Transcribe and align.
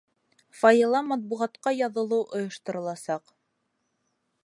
Фойела 0.61 1.01
матбуғатҡа 1.09 1.75
яҙылыу 1.81 2.27
ойоштороласаҡ. 2.39 3.39